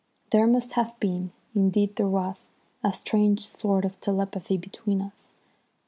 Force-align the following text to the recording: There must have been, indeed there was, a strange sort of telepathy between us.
There 0.31 0.47
must 0.47 0.71
have 0.71 0.99
been, 0.99 1.31
indeed 1.53 1.95
there 1.95 2.07
was, 2.07 2.47
a 2.83 2.91
strange 2.91 3.45
sort 3.47 3.85
of 3.85 3.99
telepathy 4.01 4.57
between 4.57 4.99
us. 4.99 5.29